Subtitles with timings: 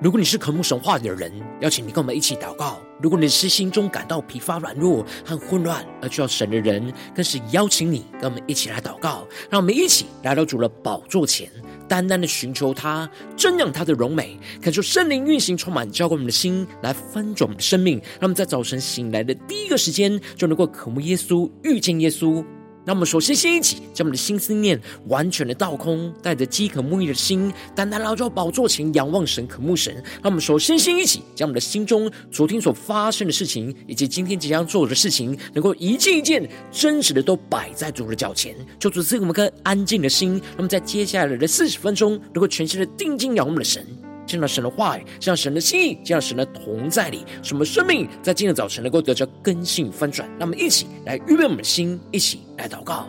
[0.00, 9.26] 如果你是渴慕神话的人，邀请你跟我们一起祷告；如果你是心中感到疲乏、软弱和混乱而需要神的人，更是邀请你跟我们一起来祷告。
[9.50, 11.50] 让我们一起来到主的宝座前，
[11.88, 17.98] 单单的寻求他，瞻仰他的荣美，感受圣灵运行充满，浇灌我们的心，来翻转我们的生命。
[17.98, 22.44] 让我们在早晨醒来的第一个时间，就能够渴慕耶稣，遇见耶稣。
[22.88, 29.94] 让我们首先先一起将我们的心思念完全的倒空，带着饥渴慕义的心，单单来到宝座前仰望神、渴慕神。
[30.22, 40.40] 让我们首先先一起将我们的心中昨天所发生的事情，以及今天即将做的事情，能够一件一件真实的都摆在主的脚前，求主赐给我们颗安静的心。
[40.56, 43.86] 那么在接下来的四十分钟，能够全心的定睛仰望我们的神。
[44.28, 50.28] 见到神的话语，见到神的心意，见到神的同在里，什么生命在今天早晨能够得着更新翻转？
[50.38, 53.06] 让我们一起来预备我们的心，一起来祷告。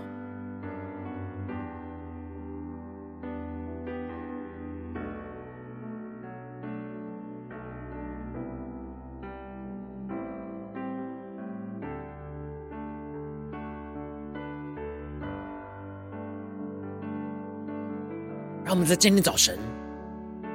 [18.64, 19.58] 让我们在今天早晨。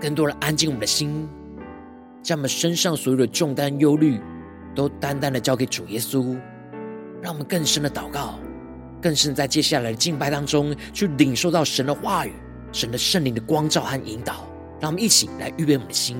[0.00, 1.28] 更多的安静我们的心，
[2.22, 4.20] 将我们身上所有的重担、忧虑，
[4.74, 6.38] 都单单的交给主耶稣，
[7.22, 8.38] 让我们更深的祷告，
[9.00, 12.32] 更深在接下来的敬拜当中，去领受到神的话语、
[12.72, 14.46] 神的圣灵的光照和引导。
[14.80, 16.16] 让我们一起来预备我们的心。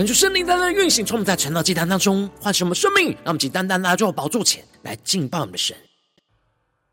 [0.00, 5.76] 恳求圣灵单单运行，从我们在晨祷祭坛当中唤醒我们生命，让我们只单单来到宝座前来敬拜我们的神。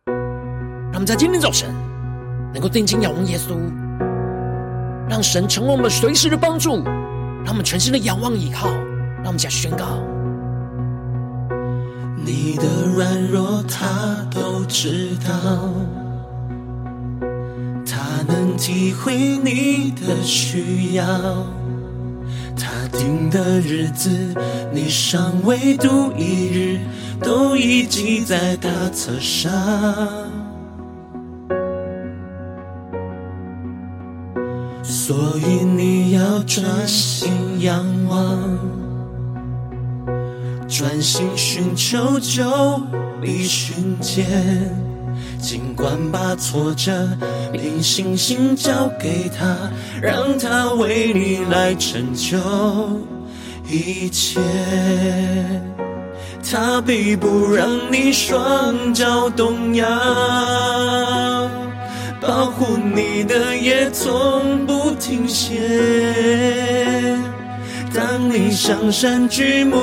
[0.08, 1.74] 让我们在今天早晨
[2.54, 3.56] 能够定睛仰望耶稣，
[5.10, 6.84] 让神成为我们随时的帮助，
[7.46, 10.04] 让我们全心的仰望依靠，让我们再宣告：
[12.26, 12.64] 你的
[12.94, 15.74] 软弱他都知道，
[17.86, 21.48] 他能体会你的需要。
[22.60, 24.10] 他定的日子，
[24.74, 26.80] 你尚未度一日，
[27.22, 29.52] 都已记在他册上。
[34.84, 37.32] 所以你要专心
[37.62, 38.60] 仰望，
[40.68, 42.44] 专心寻求，就
[43.22, 44.26] 必寻见。
[45.40, 46.92] 尽管把挫折
[47.54, 49.56] 凭信心交给他，
[50.02, 52.38] 让他为你来成就
[53.70, 54.40] 一切。
[56.50, 59.86] 他必不让你双脚动摇，
[62.22, 67.18] 保护你的也从不停歇。
[67.94, 69.78] 当你上山举目，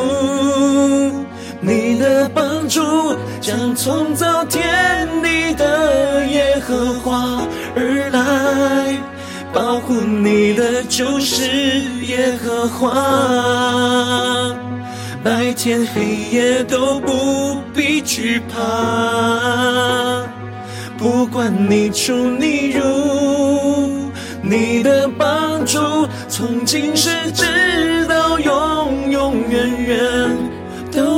[1.67, 2.83] 你的帮助
[3.41, 7.41] 将从造天地的耶和华
[7.75, 8.95] 而来，
[9.51, 11.49] 保护你的就是
[12.03, 12.93] 耶和华，
[15.23, 20.23] 白天黑夜都不必惧怕，
[20.99, 22.83] 不管你出你入，
[24.43, 25.79] 你的帮助
[26.29, 30.37] 从今世直到永永远远。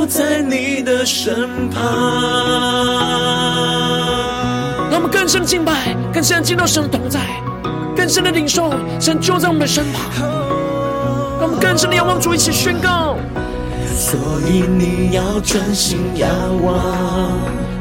[0.07, 1.83] 在你的身旁。
[4.89, 7.19] 让我们更深的敬拜，更深的进入到神的同在，
[7.95, 10.09] 更深的领受神就在我们的身旁。
[11.39, 13.17] 让我们更深的仰望主，一起宣告。
[13.95, 14.17] 所
[14.49, 16.29] 以你要专心仰
[16.63, 16.75] 望，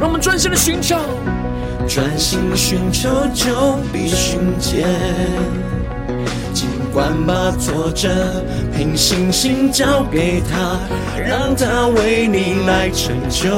[0.00, 0.99] 让我们专心的寻找，
[1.87, 4.88] 专心寻求就必寻见。
[6.97, 8.09] 管把挫折
[8.75, 10.79] 凭信心交给他，
[11.23, 13.51] 让他为你来成就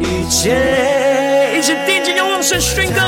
[0.00, 0.56] 一切。
[1.58, 3.02] 一起定睛仰望神宣告，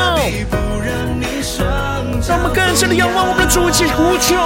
[2.28, 4.36] 让我们更深的仰望我们的主，一起呼求，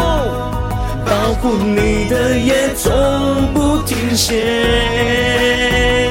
[1.06, 6.08] 保护你的夜从不停歇。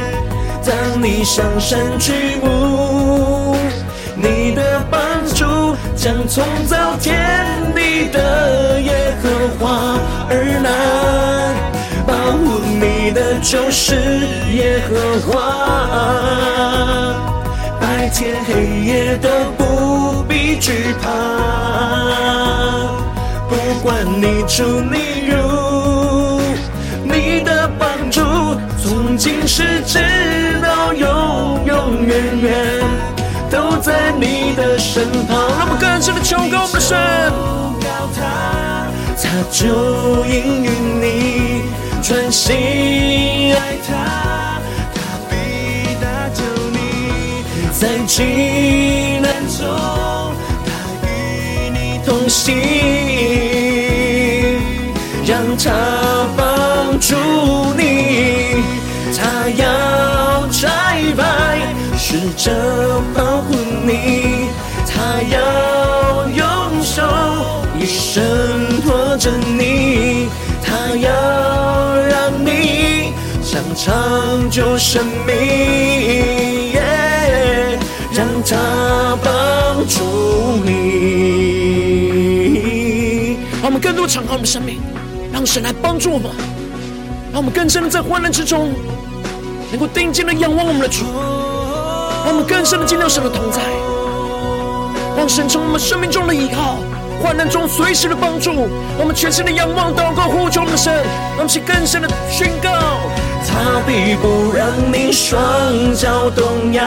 [0.65, 2.11] 当你上山举
[2.43, 3.55] 目，
[4.17, 5.10] 你的帮。
[6.01, 7.15] 将创造天
[7.75, 9.99] 地的耶和华
[10.31, 10.33] 而
[10.63, 11.53] 来，
[12.07, 13.93] 保护你的就是
[14.51, 15.37] 耶和华，
[17.79, 21.07] 白天黑夜都不必惧怕，
[23.47, 26.41] 不管你出你入，
[27.03, 28.21] 你的帮助
[28.83, 29.99] 从今世直
[30.63, 33.00] 到永永远远。
[33.81, 36.95] 在你的身旁，让我们更深的求告我们的神，
[38.15, 38.21] 他，
[39.17, 41.63] 他就应允你，
[42.03, 44.61] 专心爱他，
[44.93, 44.97] 他
[45.29, 46.77] 必搭救你，
[47.71, 49.65] 在急难中，
[50.63, 50.69] 他
[51.07, 51.09] 与
[51.71, 52.55] 你同行，
[55.25, 55.71] 让他
[56.37, 57.15] 帮助
[57.75, 58.61] 你，
[59.17, 59.90] 他要。
[62.21, 64.45] 试着保护你，
[64.85, 66.45] 他要用
[66.83, 67.01] 手
[67.79, 68.21] 一生
[68.83, 70.29] 托着你，
[70.63, 71.09] 他要
[72.07, 76.75] 让你想长久生命
[78.13, 80.03] 让他帮助
[80.63, 80.69] 你。
[83.63, 84.79] 让我们更多敞开我们的生命，
[85.33, 86.29] 让神来帮助我们，
[87.31, 88.71] 让我们更深的在患难之中，
[89.71, 91.03] 能够定睛的仰望我们的主。
[92.31, 93.59] 我们更深的进入神的同在，
[95.17, 96.77] 让神成为我们生命中的依靠，
[97.21, 98.69] 患难中随时的帮助。
[98.97, 100.93] 我们全心的仰望、祷告、呼求我们的神，
[101.35, 102.71] 让我们更深的宣告：
[103.45, 106.85] 他必不让你双脚动摇，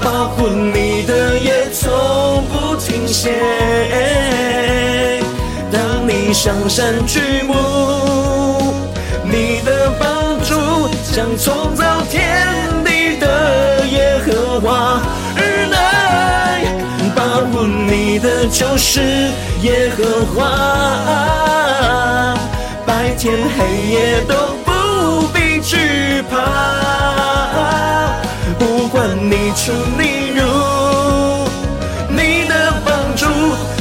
[0.00, 3.34] 保护你的也从不停歇。
[5.72, 7.54] 当你上山举目，
[9.24, 12.39] 你的帮助将创造天。
[18.22, 19.00] 的就是
[19.62, 20.38] 耶和华，
[22.86, 23.58] 白天黑
[23.90, 24.34] 夜都
[24.64, 26.36] 不必惧怕，
[28.58, 31.48] 不管你出你入，
[32.08, 33.26] 你的帮助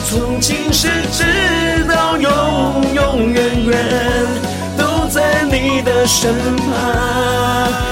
[0.09, 2.30] 从今世直到永
[2.94, 3.77] 永远远
[4.77, 6.68] 都在你的身旁。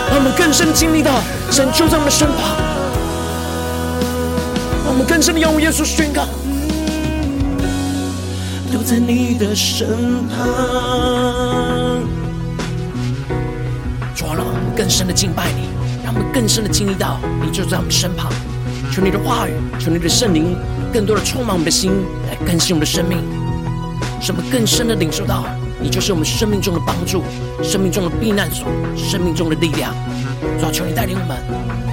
[0.10, 1.12] 让我们更深经历到
[1.52, 2.87] 神就在我们身旁。
[5.08, 6.28] 更深的仰望耶稣宣告，
[8.72, 9.88] 都在你的身
[10.28, 10.38] 旁。
[14.14, 15.70] 主啊，我们更深的敬拜你，
[16.04, 18.32] 让我们更深的经历到你就在我们身旁。
[18.92, 20.56] 求你的话语，求你的圣灵，
[20.94, 21.92] 更多的充满我们的心，
[22.30, 23.18] 来更新我们的生命，
[24.22, 25.46] 使我们更深的领受到
[25.82, 27.24] 你就是我们生命中的帮助，
[27.64, 29.96] 生命中的避难所，生命中的力量。
[30.60, 31.38] 主啊，求你带领我们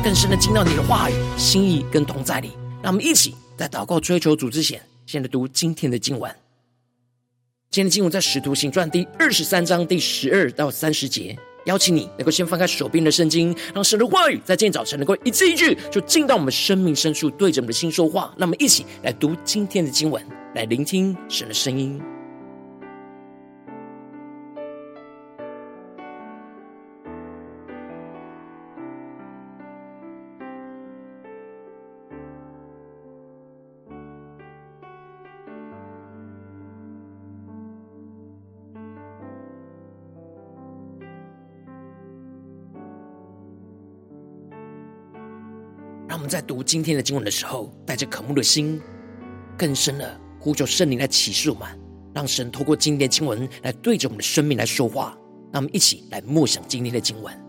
[0.03, 2.53] 更深的听到你的话语、心意跟同在里。
[2.85, 6.31] 那我们一起在祷告追求主之前，先来读今天的经文。
[7.71, 11.35] 今天的经文在《使徒行传》第二十三章第十二到三十节。
[11.65, 18.35] 邀请你能够先翻开手边的圣经，让神的话语在今天早晨能够一字一句，就进到我们生命深处，对着我们的心说话。
[18.37, 20.23] 那我们一起来读今天的经文，
[20.55, 21.99] 来聆听神的声音。
[46.35, 48.83] 在读今天的经文的时候，带着渴慕的心，
[49.57, 51.69] 更深的呼求圣灵来启示我们，
[52.13, 55.17] 让神透过今天的经文来对着我们的生命来说话。
[55.53, 57.44] 让我们一起来默想今天的经文。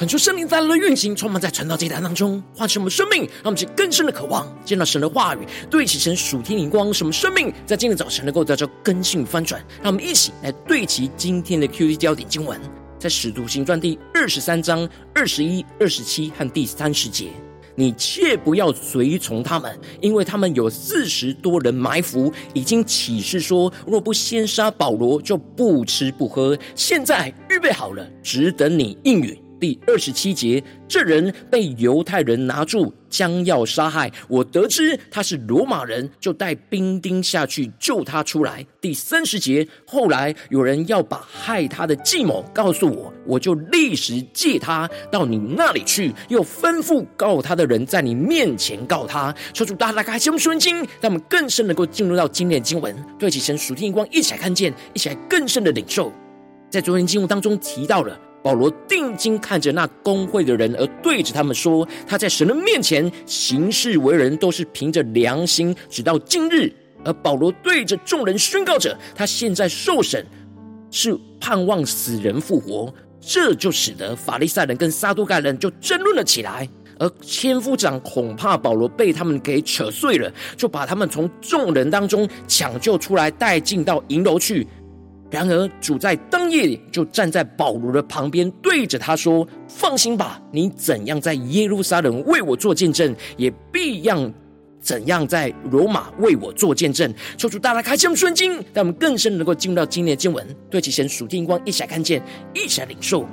[0.00, 9.62] 恳求圣灵在的运行，充满在传道祭坛当中，唤醒我们生命，让我们去更深的渴望见到神的话语，对齐神属天灵光，使我们生命在今天早晨能够得到更新翻转。
[9.82, 12.58] 让我们一起来对齐今天的 QD 焦点经文，
[12.98, 17.26] 在使徒行传第二十三章二十一、二十七和第三十节。
[17.74, 26.56] 你切不要随从他们，因为他们有四十多人埋伏，已经起誓说，若不先杀保罗，就不吃不喝。
[26.74, 29.38] 现在预备好了，只等你应允。
[29.60, 34.10] 第二十七节，这人被犹太人拿住，将要杀害。
[34.26, 38.66] 我得知他是罗马人，就带兵丁下去救他出来。
[38.80, 49.34] 第三十节，后来有人要把害他的计谋告诉我，我就立时借他到你那里去，又吩咐告他的人在你面前告他。
[49.52, 56.10] 求主大大开启我们属灵经，让我们更深能够进入到今天经文，对齐神属天光，一起来看见，一起来更深的领受。
[56.70, 58.18] 在昨天经文当中提到了。
[58.42, 66.72] 保罗定睛看着那工会的人，而对着他们说：“他在神的面前行事为人，都是凭着良心，直到今日。”
[67.04, 70.26] 而保罗对着众人宣告着：“他现在受审，
[70.90, 76.66] 是盼望死人复活。”这就使得法利赛人跟撒都该人就争论了起来。
[76.98, 84.66] 而千夫长恐怕保罗被他们给扯碎了，就把他们从众人当中抢救出来，带进到营楼去。
[85.30, 94.32] 然而，主在当夜里就站在保罗的旁边，对着他说：“放心吧，你怎样在耶路撒冷为我做见证，也必样
[94.80, 102.20] 怎样在罗马为我做见证。”求主大大开箱圣经，让我们更深能够进入到今天的经文，对其神属天光一起来看见，
[102.52, 103.24] 一起来领受。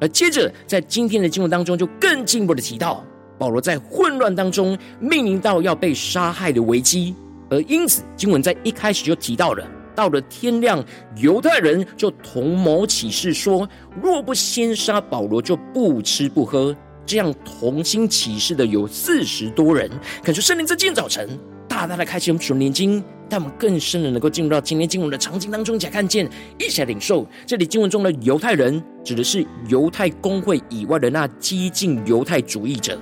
[0.00, 3.04] 而接着，在今天的经文当中，就更进一步的提到，
[3.38, 7.14] 保罗在混乱当中面临到要被杀害的危机，
[7.48, 9.64] 而因此，经文在一开始就提到了。
[9.94, 10.84] 到了天亮，
[11.16, 13.68] 犹太人就同谋起誓说：
[14.02, 16.74] 若不先杀保罗，就不吃不喝。
[17.06, 19.90] 这样同心起誓的有四十多人。
[20.22, 21.28] 可是圣灵在今天早晨
[21.68, 26.26] 大大的开启我们属灵眼睛，让我们更深的能够进入到今天经文的场景当中，才看见，
[26.58, 27.26] 一起来领受。
[27.46, 32.94] 这里经文中的犹太人，指的是犹太公会以外的那激进犹太主义者；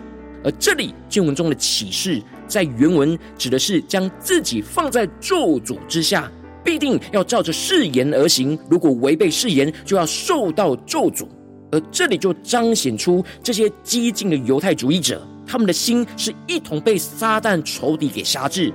[0.43, 6.29] 而这里经文中的起誓，在原文指的是将自己放在咒诅之下。
[6.65, 11.27] 必定要照着誓言而行，如果违背誓言，就要受到咒诅。
[11.71, 18.71] 而这里就彰显出这些激进的犹太主义者，他们的心是一同被撒旦仇敌给辖制，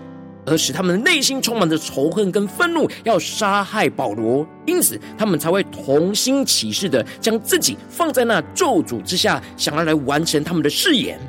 [0.47, 4.43] 而使他们的内心充满着仇恨跟愤怒，要杀害保罗。
[4.65, 11.19] 因此，他们才会同心起誓的将自己放在那咒诅之下，想要来完成他们的誓言。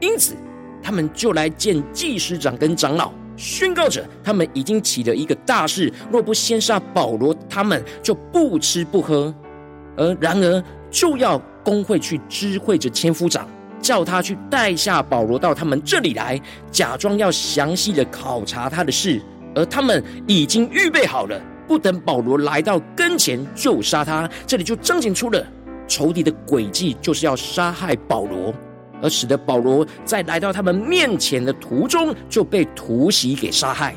[0.00, 0.34] 因此，
[0.82, 3.12] 他们就来见祭司长跟长老。
[3.36, 9.34] 宣告着，他们已经起了一个大事，若不先杀保罗，他们就不吃不喝。
[9.96, 13.48] 而然而，就要公会去知会着千夫长，
[13.80, 19.20] 叫他去带下保罗到他们这里来，假装要详细的考察他的事。
[19.54, 24.28] 而他们已经预备好了，不等保罗来到跟前就杀他。
[24.46, 25.46] 这里就彰显出了
[25.86, 28.52] 仇敌的诡计，就是要杀害保罗。
[29.02, 33.94] 而使得保罗在来到他们面前的途中就被突袭给杀害。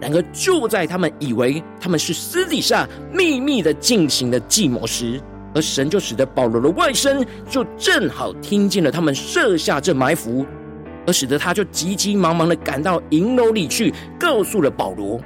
[0.00, 5.20] 然而就在他们以为他们是私底下秘密的进行的计谋时，
[5.54, 10.44] 而神就使得保罗的外甥就正好听见了他们设下这埋伏，
[11.06, 15.20] 而使得他就急急忙忙的赶到营楼里去，告诉了保罗。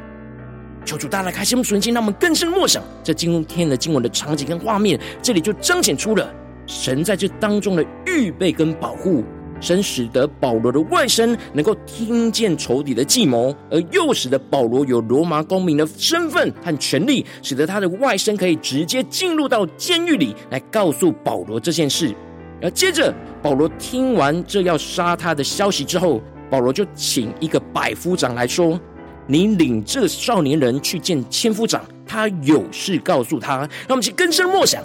[0.85, 6.31] 求主大大开心我们属灵心，让我们更深默想这今天的经文的场景跟画面，这里就彰显出了。
[6.67, 9.23] 神在这当中的预备跟保护，
[9.61, 22.15] 神使得保罗的外甥能够听见仇敌的计谋，而又使得保罗有罗马公民的身份和权利，使得他的外甥可以直接进入到监狱里来告诉保罗这件事。
[22.63, 26.21] 而接着，保罗听完这要杀他的消息之后，
[26.51, 28.81] 保罗就请一个百夫长来说
[29.29, 34.83] ：“你领这少年人去见千夫长，他有事告诉他。”让我们去更深默想。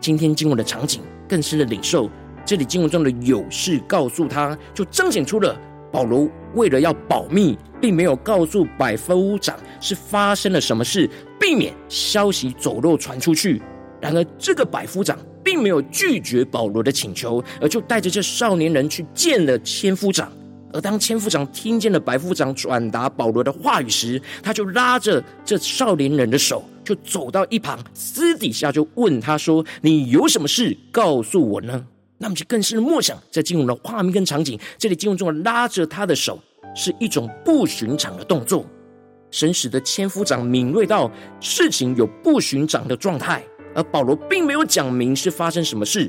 [0.00, 2.10] 今天经文的场景更深的领受，
[2.44, 5.58] 这里经文中的有事告诉他，就彰显出了
[5.92, 11.08] 保罗为了要保密，并没有告诉百夫长是发生了什么事，
[11.40, 13.60] 避免消息走漏传出去。
[14.00, 20.30] 然而，这个百夫长并没有拒绝保罗的请求，而就带着这少年人去见了千夫长。
[20.72, 26.62] 而当千夫长听见了百夫长转达保罗的话语时，他就拉着这少年人的手。
[26.86, 31.84] 就走到一旁，私底下就问他说：“你有什么事告诉我呢？”
[32.18, 36.38] 那么就更深的默想，在进入的画面跟场景，这里进入中拉着他的手
[36.74, 38.64] 是一种不寻常的动作。
[39.30, 43.42] 神使得千夫长敏锐到事情有不寻常的状态，
[43.74, 46.08] 而保罗并没有讲明是发生什么事。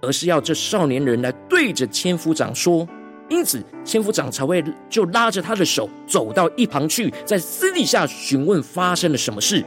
[0.00, 2.88] 而是要这少年人来对着千夫长说。
[3.28, 9.64] 因此，千夫长才会就拉着他的手走到一旁去，在私底下询问发生了什么事。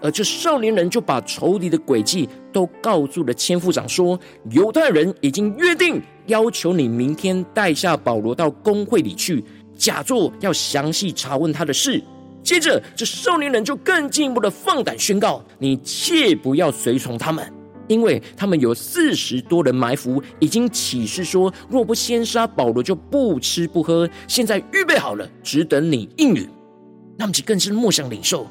[0.00, 4.18] 而这少年人就把仇敌的诡计都告诉了千夫长，说：
[4.50, 9.44] 犹太人已经约定，要求你明天带下保罗到公会里去，
[9.76, 12.02] 假作要详细查问他的事。
[12.42, 17.52] 接着，这少年人就更进一步的放胆宣告：你切不要随从他们，
[17.88, 24.08] 因为他们有四十多人埋伏，已经起誓说，若不先杀保罗，就不吃不喝。
[24.28, 26.48] 现在预备好了，只等你应允。
[27.18, 28.46] 那么，就更是默想领受。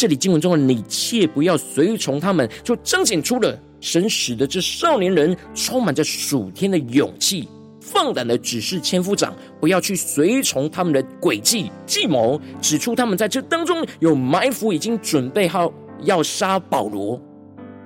[0.00, 7.46] 这里经文中的“你切不要随从他们”，就彰显出了神使得这少年人充满着属天的勇气，
[7.82, 15.70] 放胆的指示千夫长不要去随从他们的诡计计谋，指出他们在这当中有埋伏，已经准备好
[16.04, 17.20] 要杀保罗。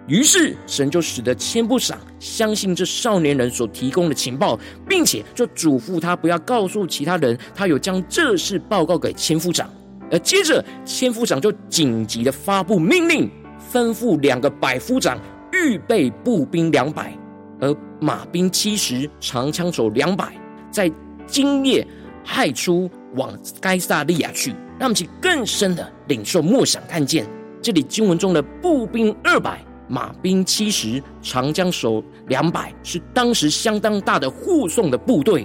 [0.07, 4.57] 于是神就使得千夫长相信这少年人所提供的情报，
[4.89, 9.69] 并且就嘱咐他不要告诉其他人，他有将这事报告给千夫长。
[10.15, 13.29] 而接着，千夫长就紧急的发布命令，
[13.73, 15.19] 吩咐两个百夫长
[15.53, 17.13] 预备步兵两百，
[17.59, 20.33] 而马兵七十，长枪手两百，
[20.71, 20.89] 在
[21.27, 21.85] 今夜
[22.25, 24.55] 亥初往该撒利亚去。
[24.79, 27.27] 让我们去更深的领受默想，看见
[27.61, 35.45] 这里经文中的步兵二百，马兵七十，长枪手两百，是当时相当大的护送的部队。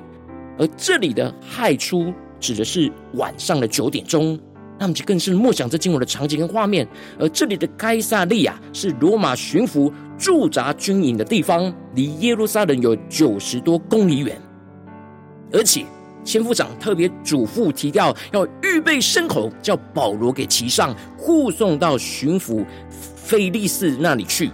[0.60, 4.40] 而这里的亥初指的是晚上的九点钟。
[4.80, 6.88] 那么就更是默想这经文的场景跟画面，
[7.20, 14.40] 而这里的该撒利亚是罗马巡抚驻扎军营的地方，离耶路撒冷有九十多公里远。
[15.52, 15.86] 而且
[16.24, 24.50] 千夫长特别嘱咐提调，要预备牲口，叫保罗给骑上，护送到巡抚腓利斯那里去。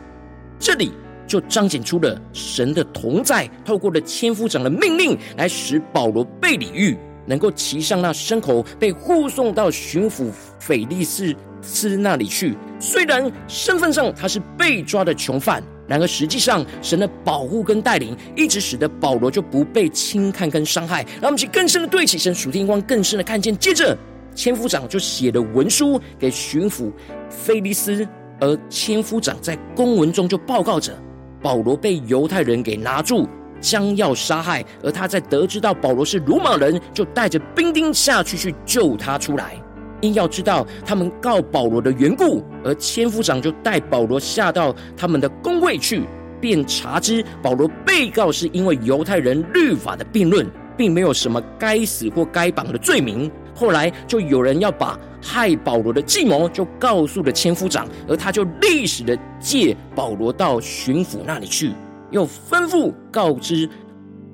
[0.58, 0.92] 这里
[1.28, 6.98] 就彰显出了神的同在，透过了千夫长的命令，来使保罗被礼遇。
[7.26, 12.56] 能够骑上那牲口，被护送到巡抚腓利斯斯那里去。
[12.80, 21.04] 虽然身份上他是被抓的囚犯，然而实际上神的保护跟带领，一直使得保罗就不被轻看跟伤害。
[21.22, 23.58] 让我们去更深的对起神属天光，更深的看见。
[23.58, 23.98] 接着，
[24.36, 26.92] 千夫长就写了文书给巡抚
[27.30, 28.08] 腓利斯，
[28.40, 30.94] 而千夫长在公文中就报告着
[31.42, 33.28] 保罗被犹太人给拿住。
[33.60, 39.56] 将要杀害，而他在得知到保罗是罗马人，就带着兵丁下去去救他出来。
[40.02, 46.04] 因要知道他们告保罗的缘故，而千夫长就带保罗下到他们的公会去，
[46.40, 50.46] 便查知保罗被告是因为犹太人律法的辩论，
[50.78, 53.32] 并没有什么该死或该绑的罪名。
[53.56, 61.72] 后来就有人要把害保罗的计谋就告诉了千夫长，而他就立时的借保罗到巡抚那里去。
[62.16, 63.70] 又吩咐告知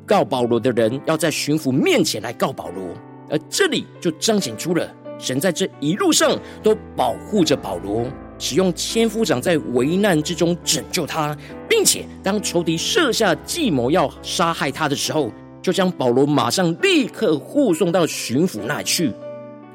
[0.05, 2.85] 告保罗的人，要在巡抚面前来告保罗。
[3.27, 8.05] 而这里就彰显出了神在这一路上都保护着保罗，
[8.37, 11.35] 使用千夫长在危难之中拯救他，
[11.67, 19.07] 并且当仇敌设下计谋要杀害他的时候，就将保罗马上立刻护送到巡抚那里去，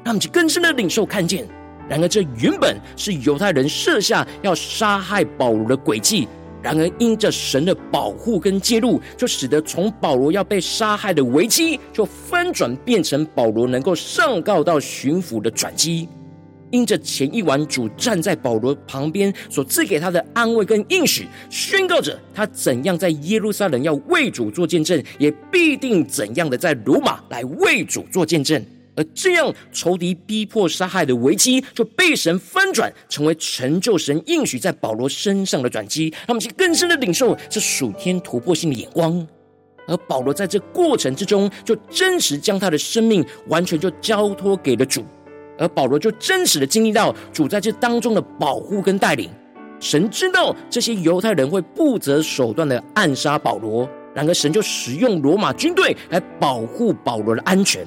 [0.05, 1.45] 让我们更深的领受看见。
[1.89, 6.25] 然而，这原本是犹太人设下要杀害保罗的诡计。
[6.61, 16.09] 然而，因着神的保护跟介入，就使得从保罗要被杀害的危机，就翻转变成保罗能够上告到巡抚的转机。
[16.69, 28.61] 因着前一晚主站在保罗旁边所赐给他的安慰跟应许，宣告着他怎样在耶路撒冷要为主做见证，也必定怎样的在罗马来为主做见证。
[28.97, 36.09] 而这样，仇敌逼迫杀害的危机就被神翻转，成为成就神应许在保罗身上的转机。
[36.09, 39.25] 让我们去更深的领受这属天突破性的眼光。
[39.87, 45.05] 而保罗在这过程之中，就真实将他的生命完全就交托给了主。
[45.59, 49.29] 而保罗就真实的经历到主在这当中的保护跟带领。
[49.79, 57.85] 神知道这些犹太人会不择手段的暗杀保罗，然而神就使用罗马军队来保护保罗的安全。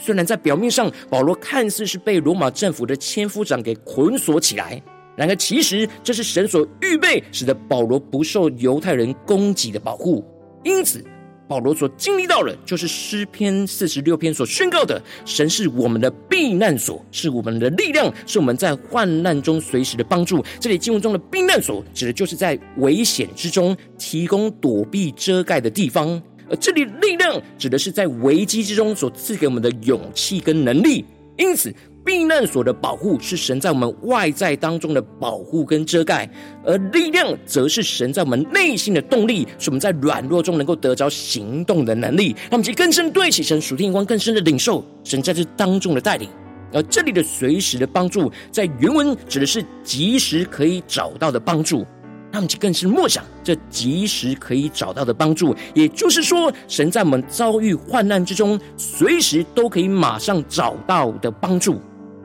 [0.00, 4.82] 虽然在表面上，保罗看似是被罗马政府的千夫长给捆锁起来，
[5.14, 10.24] 然而其实这是神所预备，使得保罗不受犹太人攻击的保护。
[10.64, 11.04] 因此，
[11.46, 20.44] 保罗所经历到的，就是诗篇四十六篇所宣告的：神是我们的避难所，是我们的力量，是我们在患难中随时的帮助。
[20.60, 26.22] 这里经文中的避难所，指的就是在危险之中提供躲避遮盖的地方。
[26.50, 31.04] 而这里力量指的是在危机之中所赐给我们的勇气跟能力，
[31.38, 31.72] 因此
[32.04, 36.28] 避难所的保护是神在我们外在当中的保护跟遮盖，
[36.64, 42.34] 而力量则是神在我们内心的动力，使我们在软弱中能够得着行动的能力。
[42.50, 46.28] 让我们去更深对齐神属天眼光，更深的领受神在这当中的带领。
[46.72, 51.84] 而这里的随时的帮助，在原文指的是即时可以找到的帮助。
[52.32, 61.80] 那么，就更是默想这即时可以找到的帮助，也就是说，神在我们遭遇患难之中，随时都可以马上找到的帮助。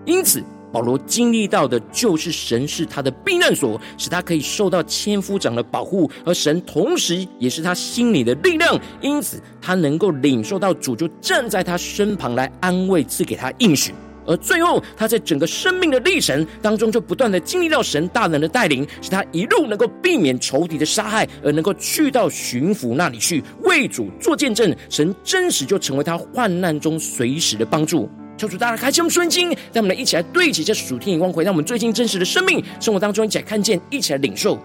[0.06, 8.80] 因此，保罗经历到的就是神是他的避难所，使他可以受到千夫长的保护，而神同时也是他心里的力量。
[9.02, 13.94] 因此，他能够领受到主就站在他身旁来安慰，赐给他应许。
[14.26, 24.76] 而最后，他在整个生命的历程当中，就不断的经历到神大能的带领，使他一路能够避免仇敌的杀害，而能够去到巡抚那里去为主做见证。
[24.90, 28.10] 神真实就成为他患难中随时的帮助。
[28.38, 34.60] 求主大家开启我们顺经，让我们来一起来对齐这属天眼光，回到我们最近真实的生命生活当中，一起来看见，一起来领受。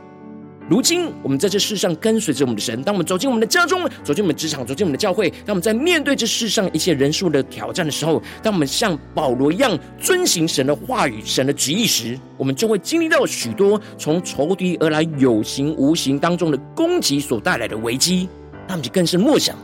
[0.71, 2.81] 如今，我们在这世上跟随着我们的神。
[2.85, 18.29] 当我们走进我们的家中，走进我们职场，走进我们的教会，当我们在面对这世上一切人数的挑战的时候，当我们像保罗一样遵行神的话语、神的旨意时，我们就会经历到许多从仇敌而来有形无形当中的攻击所带来的危机。
[18.69, 19.57] 那我们就更是默想，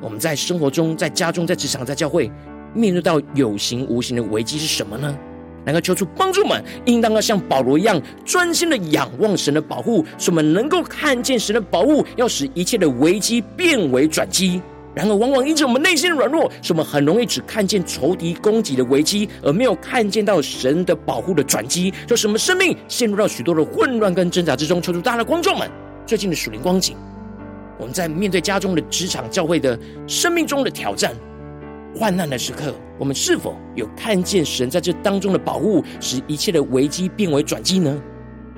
[0.00, 2.30] 我们在生活中、在家中、在职场、在教会，
[2.72, 5.18] 面对到有形无形的危机是什么呢？
[5.72, 14.60] 能够求出帮助们，应当要像保罗一样，专心的仰望神的保护，使我们能够看见神的保护，要使一切的危机变为转机。
[14.94, 24.82] 然而，往往因着我们内心的软弱，使我们很容易只看见仇敌攻击的危机，而没有看见到神的保护的转机，就使我们生命陷入到许多的混乱跟挣扎之中。
[24.82, 25.70] 求主大的观众们，
[26.04, 26.96] 最近的属灵光景，
[27.78, 29.78] 我们在面对家中的职场、教会的
[30.08, 31.14] 生命中的挑战。
[31.98, 38.00] 患难的时刻，我们是否有看见神在这当中的保护，使一切的危机变为转机呢？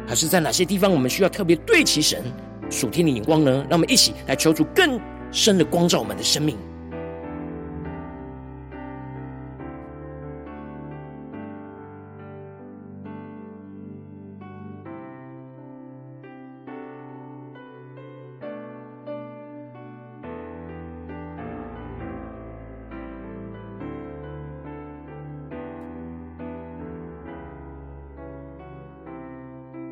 [0.06, 2.22] 还是在哪些地方我们需要特别对齐神
[2.68, 3.64] 属天的眼光呢？
[3.70, 5.00] 让我们一起来求助更
[5.32, 6.54] 深的光照我们的生命。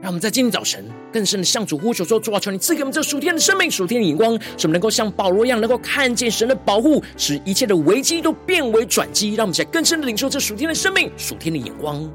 [0.08, 9.34] 让我们在今天早晨更深的向主呼求说：主啊，求你赐给我们这属天的生命、属天的眼光，使我们能够像保罗一样，能够看见神的保护，使一切的危机都变为转机。
[9.34, 12.10] 让我们在更深的领受这属天的生命、属天的眼光。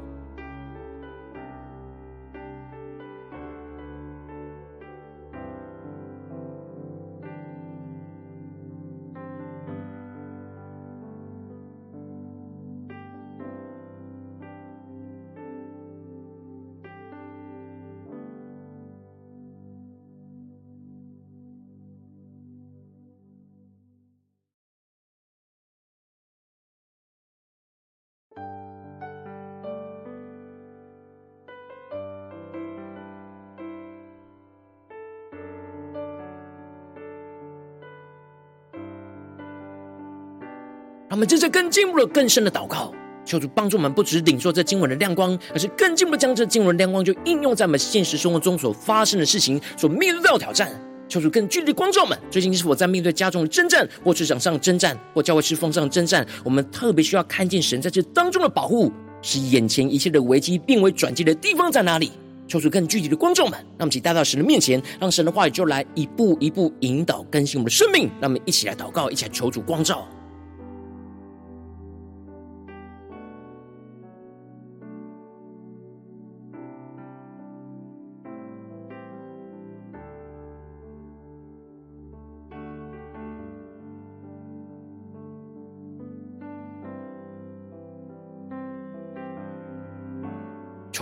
[41.24, 42.92] 们接着更进一步了更深的祷告，
[43.24, 50.70] 求主帮助我们，不只领受这经文的亮光，而是更进一步的将这经文的亮光就应用在我们现实生活中所发生的事情，所面对到的挑战。
[51.08, 56.26] 求主更具体的光照们，最近是否在面对家中的征战，或职场上的征战，或教会侍奉上的征战？
[56.44, 62.12] 我们特别需要看见神在这当中的保护，使眼前一切的危机变为转机的地方在哪里？
[62.46, 68.10] 求主更具体的光照们，让我们一起带到神的面前，让神的话语就来一步一步引导更新我们的生命。
[68.20, 70.06] 让我们一起来祷告，一起来求主光照。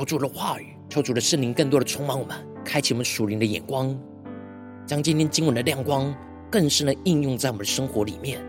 [0.02, 3.96] 求主的话语，求主的圣灵更多的充满我们，开启我们属灵的眼光，
[4.84, 6.12] 将今天经文的亮光
[6.50, 8.44] 更深的应用在我们的生活里面。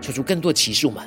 [0.00, 1.04] 求主更多的启示我们，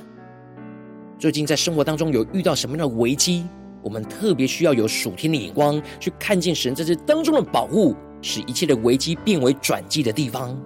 [1.19, 3.45] 最近在生活当中有遇到什么样的危机，
[3.83, 10.57] 我们特别需要有属天的眼光去看见神在这当中的保护，使一切的危机变为转机的地方。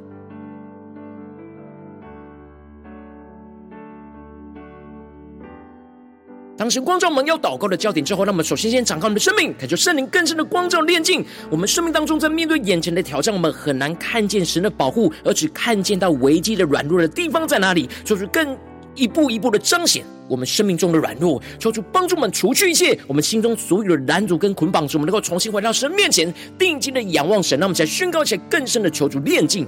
[6.57, 18.57] 当神光照我们要祷告的焦点之后，那我们首先先敞开我们的生命，感受圣灵更深的光照炼净我们生命当中，在面对眼前的挑战，我们很难看见神的保护，而只看见到危机的软弱的地方在哪里，就是更
[18.95, 27.59] 一步一步的彰显我们生命中的软弱，求主帮助我们除去一切我们心中所有的拦阻跟捆绑，使我们能够重新回到神面前，定睛的仰望神。
[27.59, 29.67] 让我们再宣告一些更深的求主炼净。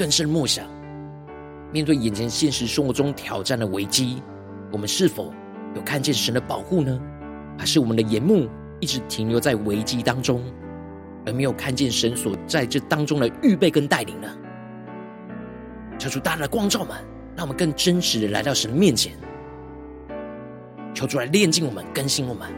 [0.00, 0.66] 更深默想，
[1.70, 4.22] 面对眼前现实生活中挑战的危机，
[4.72, 5.30] 我们是否
[5.74, 6.98] 有看见神的保护呢？
[7.58, 8.48] 还是我们的眼目
[8.80, 10.42] 一直停留在危机当中，
[11.26, 14.28] 而没有看见神所在这当中的预备跟带领呢？
[15.98, 16.96] 求主大大的光照们，
[17.36, 19.12] 让我们更真实的来到神面前，
[20.94, 22.48] 求主来炼净我们，更新我们。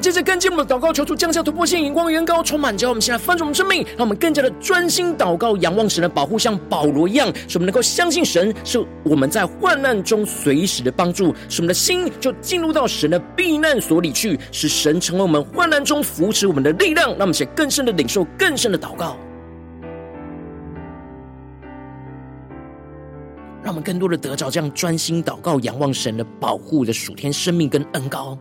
[0.00, 17.08] 接着跟进我们的祷告，求主降下突破性荧光，远高充满，叫我们现在翻转我们生命，让我们更加的专心祷告，仰望神的保护，像保罗一样，使我们能够相信神是我们在患难中随时的帮助，使我们的心就进入到神的避难所里去，使神成为我们患难中扶持我们的力量。
[17.10, 19.16] 让我们且更深的领受，更深的祷告，
[23.62, 28.38] 让我们更多的得着这样专心祷告、仰望神的保护的属天生命跟恩膏。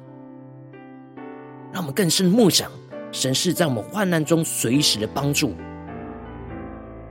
[1.71, 2.71] 让我们更深的默想，
[3.11, 5.53] 神是在我们患难中随时的帮助，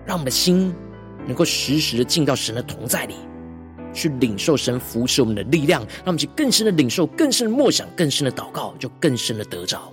[0.05, 0.75] 让我们的心
[1.27, 3.15] 能够时时的进到神的同在里，
[3.93, 9.93] 去领受神扶持我们的力量，让我们去更深的领受、更深的默想、更深的祷告，就更深的得着。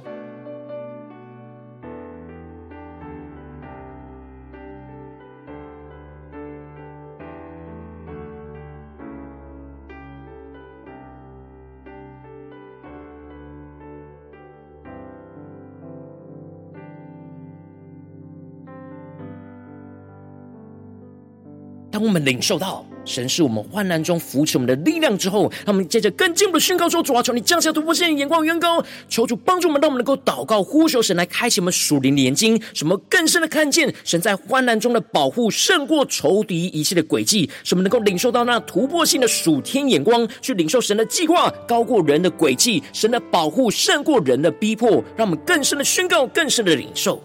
[22.06, 47.22] 我们领受到神是我们患难中扶持我们的力量之后，让我们接着更进一步的宣告说：主啊，求你降下突破性眼光，远高，求主帮助我们，让我们能够祷告呼求神来开启我们属灵的眼睛，什么更深的看见神在患难中的保护胜过仇敌一切的诡计，什么能够领受到那突破性的属天眼光，去领受神的计划高过人的诡计，神的保护胜过人的逼迫，让我们更深的宣告，更深的领受。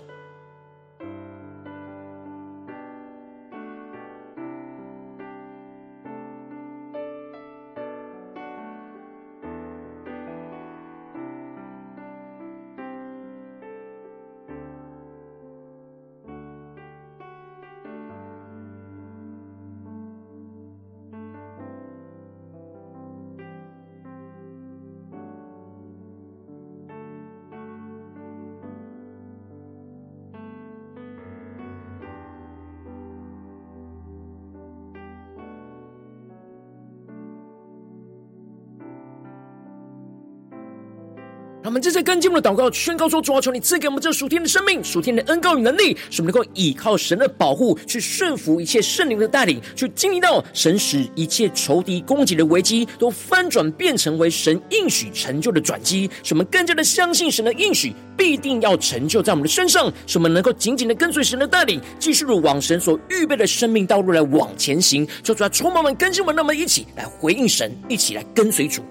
[41.68, 65.06] 我们正在跟进我们的祷告，宣告说：主啊，求你赐给我们这属天的生命、属天的恩膏与能力，使我们能够依靠神的保护，去顺服一切圣灵的带领，去经历到神使一切仇敌攻击的危机都翻转变成为神应许成就的转机，使我们更加的相信神的应许必定要成就在我们的身上，使我们能够紧紧的跟随神的带领，继续的往神所预备的生命道路来往前行。
[65.22, 68.82] 求主来充满我们，更新我们，让我们一起来回应神，一起来跟随主。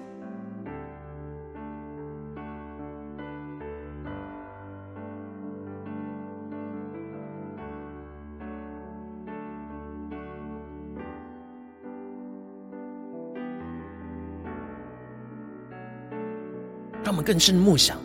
[17.28, 17.98] 更深的梦想，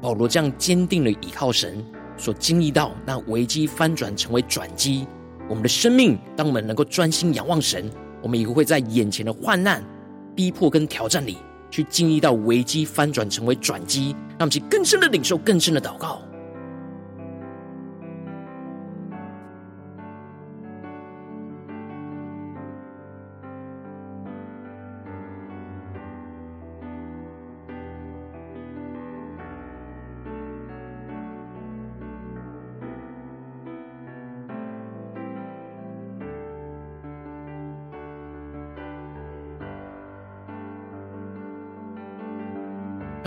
[0.00, 1.80] 保罗这样坚定的倚靠神，
[2.16, 5.06] 所经历到那危机翻转成为转机。
[5.48, 7.88] 我们的生命，当我们能够专心仰望神，
[8.20, 9.84] 我们也会在眼前的患难、
[10.34, 11.36] 逼迫跟挑战里，
[11.70, 16.20] 去经历到危机翻转成为转机，让我们去更深的领受、更深的祷告。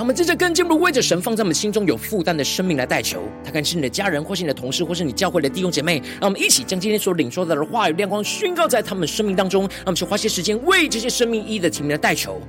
[0.06, 6.00] 我们接着更进一步为着神放在我们心中有负担的生命来代求，他可能是你的家人，或是你的同事，或是你教会的弟兄姐妹。
[6.22, 9.64] 让我们一起将今天所领受到的话语亮光宣告在他们生命当中。
[9.64, 12.40] 让我们去花些时间为这些生命意义的提名来代求。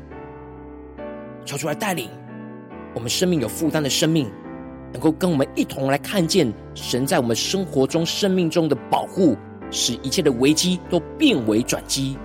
[1.46, 2.10] 求主来带领
[2.92, 4.30] 我们生命有负担的生命，
[4.92, 9.34] 能够跟我们一同来看见神在我们生活中、生命中的保护，
[9.70, 12.18] 使一切的危机都变为转机。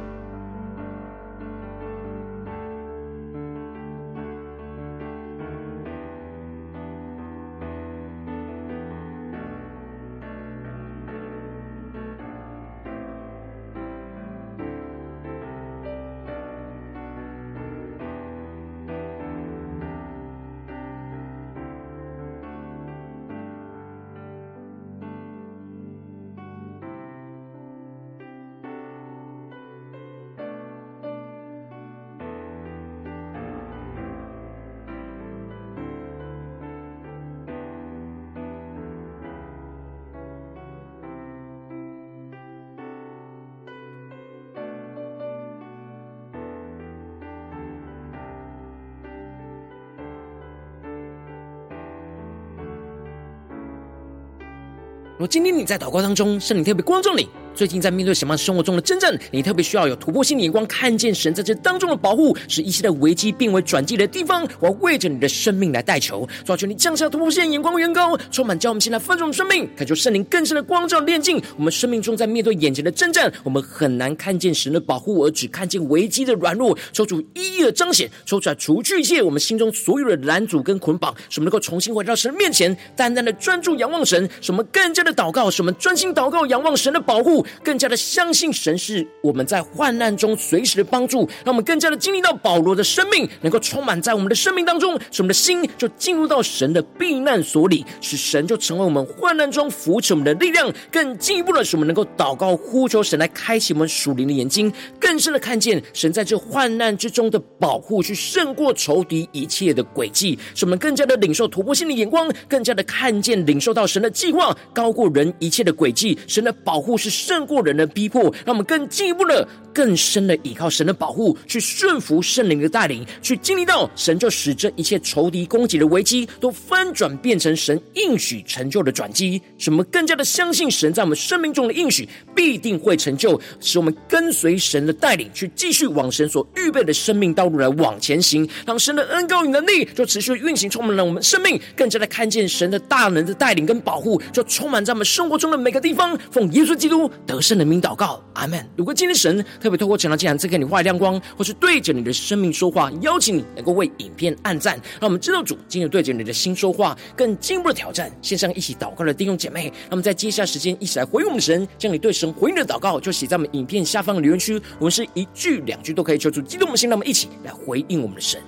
[55.22, 57.30] 若今天你在祷告当中，圣灵特别光照你。
[57.54, 64.48] 最近在面对什么生活中的征战，你特别需要有突破性的眼光，看见神在这当中的保护，使一切的危机变为转机的地方。
[64.60, 71.42] 我要为着你的生命来代求，抓住你降下突破性眼光，远高，充满，叫我们现在丰盛生命，感受圣灵更深的光照炼净。
[71.58, 76.76] 我们生命中在面对眼前的征战，我们很难看见神的保护，而只看见危机的软弱。
[76.94, 84.28] 求主一一的彰显，抽出来除去一切我们心中所有的拦阻跟捆绑，使我们能够重新回到神面前，单单的专注仰望神。
[84.40, 87.41] 使我们更加的祷告，使我们专心祷告，仰望神的保护。
[87.64, 100.72] 更加的相信神是我们在患难中随时的帮助，让我们更加的经历到保罗的生命能够充满在我们的生命当中，使我们的心就进入到神的避难所里，使神就成为我们患难中扶持我们的力量。
[100.92, 146.02] 更进一步的，使我们能够祷告呼求神来开启我们属灵的眼睛，更深的看见神在这患难之中的保护，去胜过仇敌一切的诡计，使我们更加的领受突破性的眼光，更加的看见领受到神的计划高过人一切的诡计，神的保护是胜过人的逼迫，让我们更进一步的、更深的依靠神的保护，去顺服圣灵的带领，去经历到神就使这一切仇敌攻击的危机都翻转变成神应许成就的转机，使我们更加的相信神在我们生命中的应许必定会成就，使我们跟随神的带领，去继续往神所预备的生命道路来往前行，让神的恩膏与能力就持续运行，充满了我们生命，更加的看见神的大能的带领跟保护，就充满在我们生活中的每个地方。
[146.30, 148.66] 奉耶稣基督得胜的名祷告，阿门。
[148.76, 158.12] 如果今天神特别透过晨祷祭坛赐给你话语亮光，或是对着你的生命说话，邀请你能够为影片按赞，让我们知道主今日对着你的心说话，更进一步的挑战。
[158.22, 168.40] 线上一起祷告的弟兄姐妹，那么在接下来时间一起来回应我们神，将你对神回应的祷告就写在我们影片下方的留言区，我们是一句两句都可以求助激动的心，让我们一起来回应我们的神。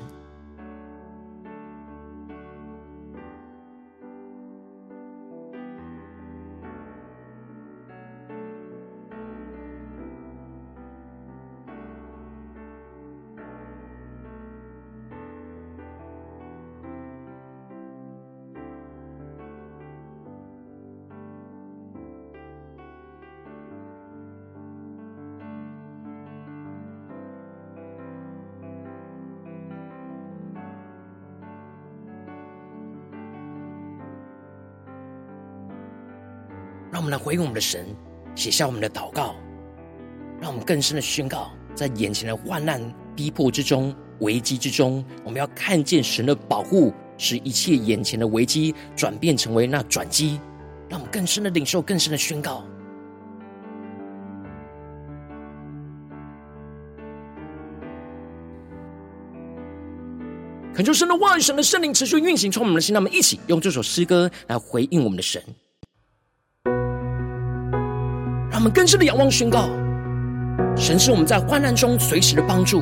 [37.14, 37.86] 来回应我们的神，
[38.34, 39.36] 写下我们的祷告，
[40.41, 42.82] 让我们更深的宣告，在眼前的患难
[43.16, 50.41] 逼迫之中、危机之中，我们要看见神的保护，使一切眼前的危机转变成为那转机。
[50.89, 52.64] 让我们更深的领受，更深的宣告。
[60.74, 62.91] 恳求神的万、神的圣灵持续运行，充满我们的心。
[62.91, 65.39] 让我们一起用这首诗歌来回应我们的神。
[68.64, 69.68] 们更深的仰望宣告，
[70.74, 72.82] 神是我们在患难中随时的帮助。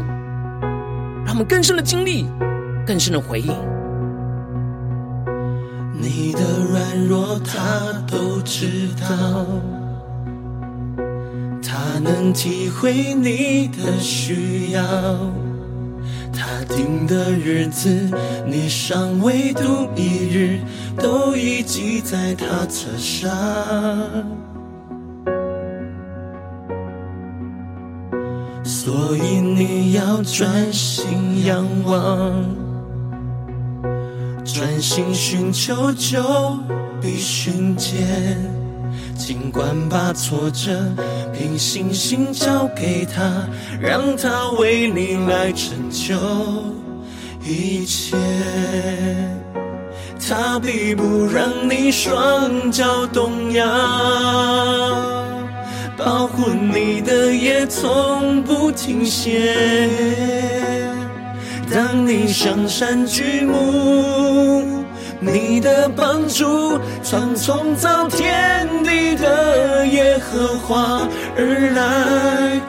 [1.25, 2.27] 让我们更深的经历，
[2.85, 3.51] 更深的回应。
[5.99, 9.45] 你的软弱他都知道，
[11.63, 14.83] 他能体会你的需要。
[16.31, 17.89] 他定的日子，
[18.45, 20.59] 你尚未度一日，
[20.97, 24.50] 都已记在他册上。
[28.63, 32.43] 所以你要专心仰望，
[34.43, 36.21] 专心寻求就
[37.01, 38.07] 必寻见。
[39.17, 40.71] 尽管把挫折
[41.31, 43.47] 凭信心交给他，
[43.79, 46.15] 让他为你来成就。
[47.43, 48.17] 一切，
[50.19, 53.65] 他必不让你双脚动摇，
[56.03, 59.87] 保护你的夜从不停歇。
[61.71, 64.83] 当你上山举目，
[65.19, 72.59] 你的帮助从创造天地的耶和华而来。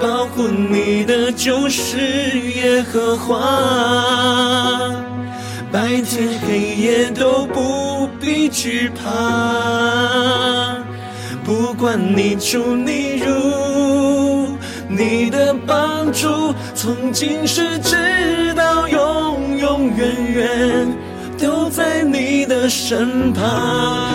[0.00, 1.98] 保护你的就是
[2.54, 3.36] 耶和华，
[5.72, 10.77] 白天黑夜都不必惧怕。
[11.48, 20.94] 不管你出你入，你的帮助从今世直到永永远远
[21.38, 23.42] 都在你的身旁。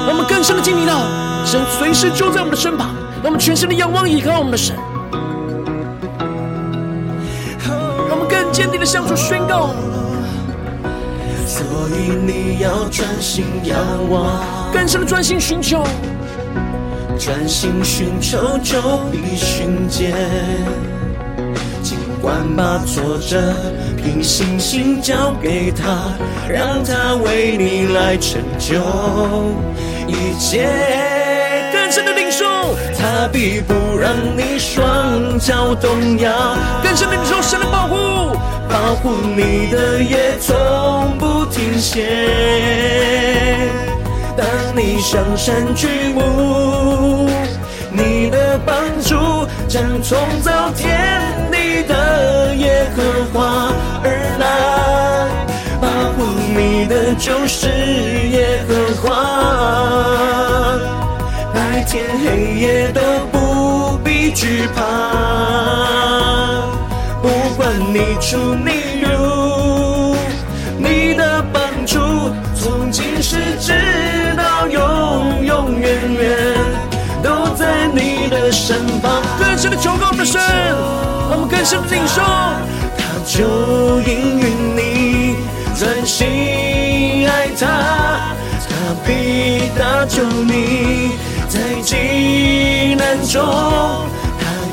[0.06, 1.02] 让我们更深的经历到，
[1.44, 2.90] 神随时就在我们的身旁，
[3.24, 4.76] 让我们全心的仰望依靠我们的神。
[8.12, 9.72] 我们更坚定的向主宣告，
[11.48, 11.66] 所
[11.98, 13.76] 以你要专心仰
[14.12, 15.84] 望，更深的专心寻求，
[17.18, 20.14] 专心寻求就必寻见。
[21.82, 23.53] 尽管把挫折
[23.97, 26.11] 凭信心交给他，
[26.49, 28.76] 让他为你来成就
[30.07, 30.70] 一切。
[31.72, 32.45] 更深的领受，
[32.97, 36.32] 他必不让你双脚动摇。
[36.84, 37.95] 更深的领受神的保护。
[38.70, 42.07] 保护你的也从不停歇。
[44.36, 47.30] 当你上山举目，
[47.92, 53.72] 你的帮助将从造天地的耶和华
[54.04, 54.10] 而
[54.40, 54.46] 来。
[55.80, 56.24] 保护
[56.58, 59.10] 你的就是耶和华，
[61.54, 64.82] 白天黑夜都不必惧怕。
[67.22, 68.72] 不管你出你
[69.02, 70.16] 入，
[70.78, 72.00] 你的帮助
[72.56, 73.74] 从今世至
[78.44, 79.22] 的身旁。
[79.39, 82.22] 更深的求告我们的神，让我们更深的领受。
[82.98, 85.36] 他就应允你
[85.80, 87.66] 专心爱他，
[88.68, 88.72] 他
[89.06, 91.12] 必搭救你
[91.48, 93.41] 在急难中。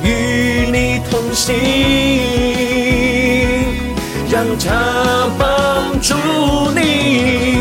[0.02, 1.54] 与你同行，
[4.30, 6.14] 让他帮助
[6.74, 7.58] 你，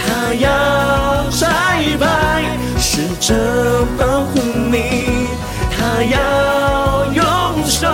[0.00, 1.48] 他要差
[1.98, 2.44] 派
[2.78, 3.34] 使者
[3.98, 4.38] 保护
[4.70, 5.11] 你，
[6.04, 7.22] 要用
[7.66, 7.88] 手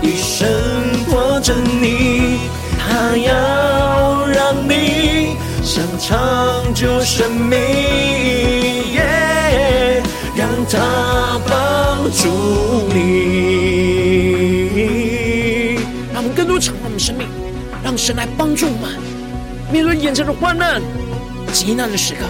[0.00, 0.48] 一生
[1.06, 2.38] 托着你，
[2.78, 7.58] 他要让你享长久生命，
[10.36, 12.28] 让他帮助
[12.94, 13.00] 你。
[16.12, 16.98] 让我们更多敞开我们。
[16.98, 17.26] 生命，
[17.82, 18.90] 让神来帮助我们
[19.72, 20.80] 面对眼前的患难、
[21.52, 22.20] 急难的时刻，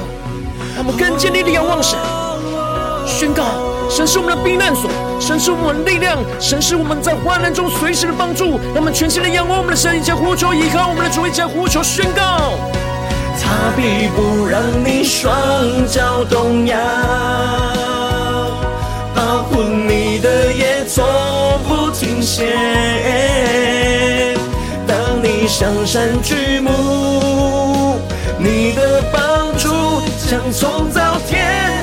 [0.75, 1.99] 让我们更坚定的仰望神，
[3.07, 3.43] 宣告
[3.95, 4.91] 神是我们的避难所，
[5.21, 8.59] 神是我们的力量，神是我们在患难中随时的帮助。
[8.73, 12.55] 让我们全心的仰望我们的神，一切呼求依靠我们的主，一切呼求宣告，
[13.39, 15.31] 他必不让你双
[15.87, 16.79] 脚动摇，
[19.15, 21.05] 保护你的也从
[21.69, 22.57] 不停歇。
[24.89, 26.71] 当你上山举目，
[28.39, 29.69] 你的帮助
[30.27, 31.82] 将创造天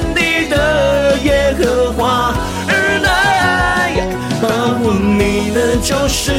[5.82, 6.32] 就是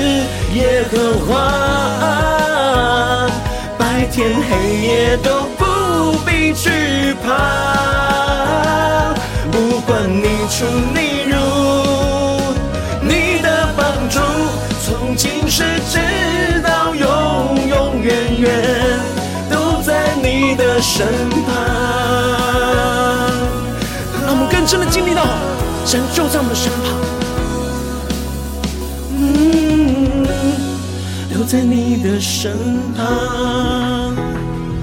[0.55, 1.29] 耶和华，
[3.79, 4.51] 白天黑
[4.87, 7.29] 夜都不必惧怕，
[9.51, 10.65] 不管你出
[10.95, 10.99] 你
[11.31, 11.35] 入，
[13.03, 14.21] 你的帮助
[14.85, 15.99] 从今世直
[16.63, 17.81] 到永永。
[18.03, 18.51] 远远
[19.51, 21.07] 都在你的身
[21.45, 21.53] 旁，
[24.25, 25.23] 让我们更深的经历到
[25.85, 26.97] 神就在我们身旁，
[31.51, 32.57] 在你的身
[32.97, 34.15] 旁。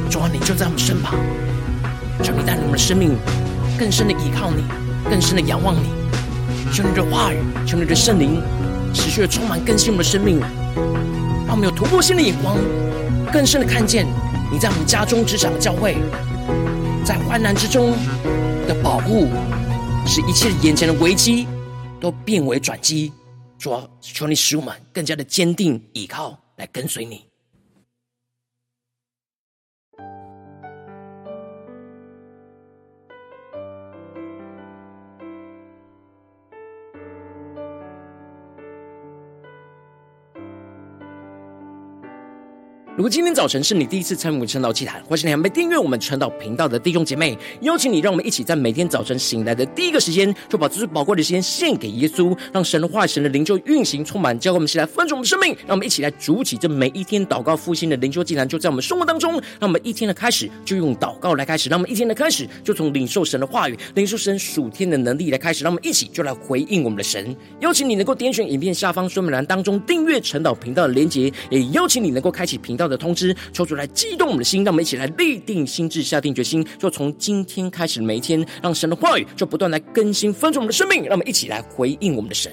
[0.09, 1.17] 主啊，你就在我们身旁，
[2.21, 3.15] 求你带领我们的生命
[3.79, 4.65] 更深的依靠你，
[5.09, 5.87] 更深的仰望你。
[6.73, 8.43] 求你的话语，求你的圣灵
[8.93, 10.41] 持续的充满更新我们的生命，
[11.47, 12.57] 让我们有突破性的眼光。
[13.31, 14.05] 更深的看见
[14.51, 15.95] 你在我们家中、职场的、教会，
[17.05, 17.93] 在患难之中
[18.67, 19.29] 的保护，
[20.05, 21.47] 使一切眼前的危机
[22.01, 23.13] 都变为转机。
[23.57, 27.29] 主啊，求你使我们更加的坚定依靠，来跟随你。
[42.97, 67.37] 如果今天早晨是你第一次参与我们晨祷祭坛，或是你还没订阅我们晨祷频道的弟兄姐妹，邀请你，让我们一起在每天早晨醒来的第一个时间，就把这最宝贵的时间献给耶稣，让神的话语、神的灵就运行充满，教我们起来分盛我们生命，让我们一起来主起这每一天祷告复兴的灵修祭坛，就在我们生活当中，让我们一天的开始就用祷告来开始，让我们一天的开始就从领受神的话语、领受神属天的能力来开始，让我们一起就来回应我们的神。
[67.59, 82.51] 邀请你能够点选影片下方说明栏当中订阅晨祷频道的连结，也邀请你能够开启频道的通知，抽出来激动我们的心，让我们一起来立定心智，下定决心，就从今天开始的每一天，让神的话语就不断来更新分盛我们的生命，让我们一起来回应我们的神。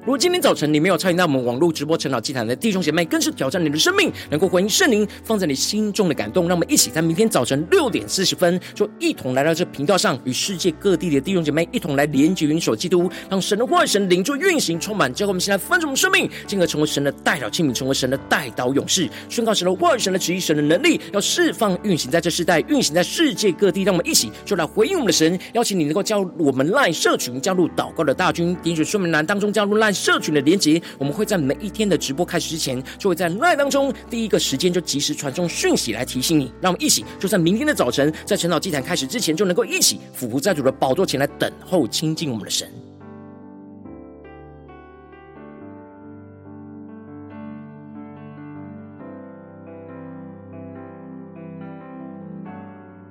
[0.00, 6.48] 如果今天早晨你没有参与到我们网络直播晨祷祭坛的弟兄姐妹，更是挑战你的生命，能够回应圣灵放在你心中的感动。
[6.48, 23.82] 让我们一起在明天早晨六点四十分，就一同来到这频道上，与世界各地的弟兄姐妹一同来连接、元首基督，让神的话语、神灵就运行充满，教会我们现在分盛生命，进而成为神的代祷器皿，成为神的代祷勇士，宣告神的话语、神的旨意、神的能力，要释放运行在这世代，运行在世界各地。
[23.82, 36.52] 让我们一起就来回应我们的神，邀请你能够加入我们赖社群，加入祷告的大军，点选说明栏当中加入赖社群的连结，我们会在每一天的直播开始之前，就会在 LINE 当中第一个时间就及时传送讯息来提醒你。
[36.60, 42.68] 让我们一起，就在明天的早晨，在晨祷祭坛开始之前，就能够一起俯伏在主的宝座前来等候亲近我们的神。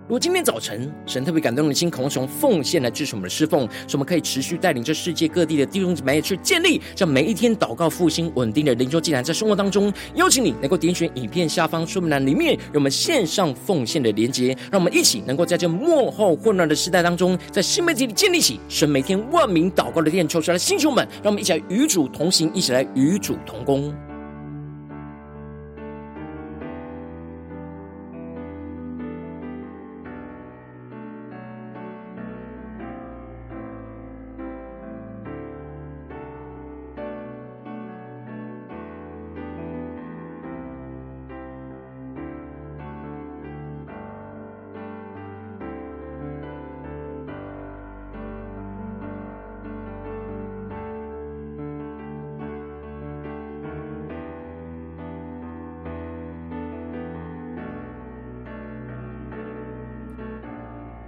[0.09, 23.93] 如果今天早晨神特别感动你的心，渴望从奉献来支持我们的侍奉，使我们可以持续带领这世界各地的弟兄姊妹去建立这每一天祷告复兴稳定的灵修祭坛，在生活当中，邀请你能够点选影片下方说明栏里面有我们线上奉献的连结，让我们一起能够在这末后混乱的时代当中，在新媒体里建立起神每天万名祷告的殿，抽出来的弟兄们，让我们一起来与主同行，一起来与主同工。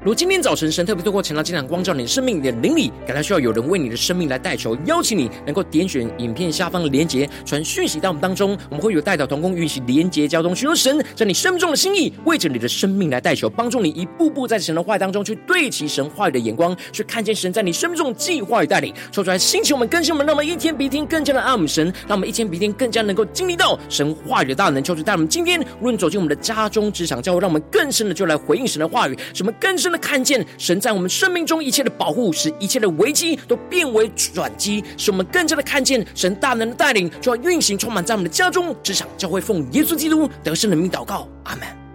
[0.04, 41.91] 如今天早晨神特别透过晨祷祭坛光照你的生命，你的灵里感到需要有人为你的生命来代求，邀请你能够点选影片下方的连结，传讯息到我们当中，我们会有代祷同工与你连结交通，寻求神在你生命中的心意，为着你的生命来代求，帮助你一步步在神的话语当中去对齐神话语的眼光，去看见神在你生命中的计划与带领，说出来兴起我们更新我们，让我们一天比一天更加的爱我们神，让我们一天比一天更加能够经历到神话语的大能，求主带我们今天无论走进我们的家中、职场、教会，让我们更深的就来回应神的话语，什么更深的看见神在我们生命中一切的保护，使一切的危机都变为转机，使我们更加的看见神大能的带领，就要运行充满在我们的家中、职场、教会，奉耶稣基督得胜的名祷告，阿门。